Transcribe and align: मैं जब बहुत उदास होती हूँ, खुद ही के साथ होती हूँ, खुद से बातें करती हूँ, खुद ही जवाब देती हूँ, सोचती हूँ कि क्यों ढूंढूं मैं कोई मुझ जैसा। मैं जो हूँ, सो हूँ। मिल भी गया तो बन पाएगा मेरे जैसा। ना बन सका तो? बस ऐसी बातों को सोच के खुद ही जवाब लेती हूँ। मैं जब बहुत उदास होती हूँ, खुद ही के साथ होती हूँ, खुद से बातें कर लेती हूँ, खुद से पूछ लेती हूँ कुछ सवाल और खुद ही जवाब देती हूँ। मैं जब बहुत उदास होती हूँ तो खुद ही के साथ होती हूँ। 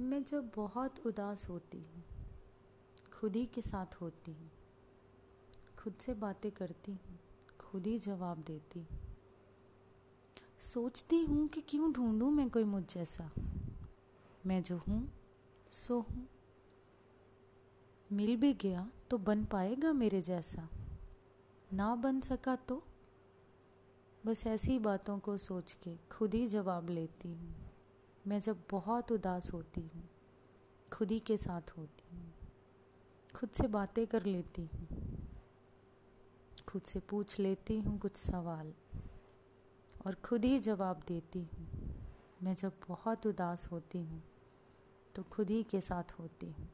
मैं 0.00 0.24
जब 0.24 0.50
बहुत 0.56 1.06
उदास 1.06 1.50
होती 1.50 1.78
हूँ, 1.78 2.02
खुद 3.12 3.36
ही 3.36 3.46
के 3.46 3.62
साथ 3.62 3.94
होती 3.94 4.32
हूँ, 4.32 4.50
खुद 5.78 5.94
से 6.00 6.14
बातें 6.14 6.50
करती 6.52 6.92
हूँ, 6.92 7.18
खुद 7.60 7.86
ही 7.86 7.98
जवाब 7.98 8.38
देती 8.38 8.80
हूँ, 8.80 9.00
सोचती 10.60 11.24
हूँ 11.24 11.48
कि 11.48 11.60
क्यों 11.60 11.92
ढूंढूं 11.92 12.30
मैं 12.30 12.50
कोई 12.50 12.64
मुझ 12.64 12.94
जैसा। 12.94 13.30
मैं 14.46 14.62
जो 14.62 14.76
हूँ, 14.76 15.12
सो 15.70 16.00
हूँ। 16.00 16.28
मिल 18.12 18.36
भी 18.36 18.54
गया 18.54 18.90
तो 19.10 19.18
बन 19.18 19.44
पाएगा 19.44 19.92
मेरे 19.92 20.20
जैसा। 20.20 20.68
ना 21.72 21.94
बन 21.94 22.20
सका 22.20 22.56
तो? 22.56 22.82
बस 24.26 24.46
ऐसी 24.46 24.78
बातों 24.78 25.18
को 25.18 25.36
सोच 25.36 25.72
के 25.72 25.96
खुद 26.10 26.34
ही 26.34 26.46
जवाब 26.46 26.90
लेती 26.90 27.28
हूँ। 27.28 27.61
मैं 28.32 28.38
जब 28.40 28.58
बहुत 28.70 29.10
उदास 29.12 29.52
होती 29.52 29.80
हूँ, 29.80 30.02
खुद 30.92 31.10
ही 31.10 31.18
के 31.20 31.36
साथ 31.36 31.70
होती 31.78 32.16
हूँ, 32.16 32.32
खुद 33.34 33.50
से 33.50 33.66
बातें 33.68 34.06
कर 34.06 34.24
लेती 34.24 34.62
हूँ, 34.62 34.86
खुद 36.68 36.82
से 36.82 37.00
पूछ 37.00 37.38
लेती 37.40 37.78
हूँ 37.78 37.98
कुछ 37.98 38.16
सवाल 38.16 38.72
और 40.06 40.14
खुद 40.24 40.44
ही 40.44 40.58
जवाब 40.58 41.02
देती 41.08 41.42
हूँ। 41.42 41.66
मैं 42.42 42.54
जब 42.54 42.80
बहुत 42.88 43.26
उदास 43.26 43.68
होती 43.72 43.98
हूँ 43.98 44.22
तो 45.14 45.22
खुद 45.22 45.50
ही 45.50 45.62
के 45.62 45.80
साथ 45.80 46.18
होती 46.20 46.50
हूँ। 46.50 46.68